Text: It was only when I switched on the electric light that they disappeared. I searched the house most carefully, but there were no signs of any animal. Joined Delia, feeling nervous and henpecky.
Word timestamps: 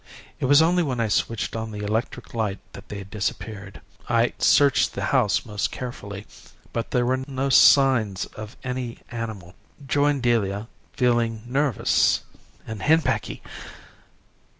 It 0.39 0.45
was 0.45 0.63
only 0.63 0.81
when 0.81 0.99
I 0.99 1.07
switched 1.09 1.55
on 1.55 1.69
the 1.69 1.83
electric 1.85 2.33
light 2.33 2.57
that 2.73 2.89
they 2.89 3.03
disappeared. 3.03 3.81
I 4.09 4.33
searched 4.39 4.93
the 4.95 5.03
house 5.13 5.45
most 5.45 5.69
carefully, 5.71 6.25
but 6.73 6.89
there 6.89 7.05
were 7.05 7.21
no 7.27 7.51
signs 7.51 8.25
of 8.35 8.57
any 8.63 8.97
animal. 9.11 9.53
Joined 9.87 10.23
Delia, 10.23 10.67
feeling 10.93 11.43
nervous 11.45 12.21
and 12.65 12.81
henpecky. 12.81 13.41